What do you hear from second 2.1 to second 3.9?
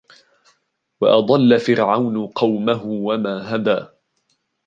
قومه وما هدى